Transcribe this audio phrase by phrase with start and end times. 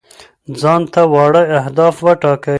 [0.59, 2.49] ځان ته واړه اهداف وټاکئ.